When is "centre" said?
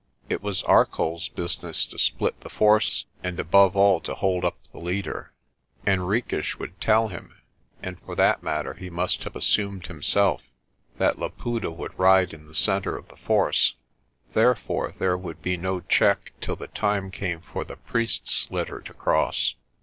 12.55-12.97